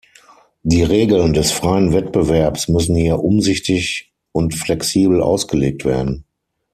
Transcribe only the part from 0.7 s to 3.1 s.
Regeln des freien Wettbewerbs müssen